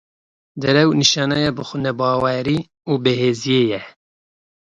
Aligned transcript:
Derew, 0.61 0.89
nîşaneya 1.01 1.51
bixwenebawerî 1.57 2.59
û 2.91 2.93
bêhêziyê 3.03 3.61
ye. 3.71 3.81